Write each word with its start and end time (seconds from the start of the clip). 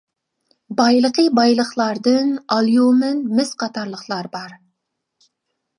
بايلىقى 0.79 1.25
بايلىقلاردىن 1.39 2.33
ئاليۇمىن، 2.57 3.21
مىس 3.37 3.53
قاتارلىقلار 3.65 4.33
بار. 4.39 4.59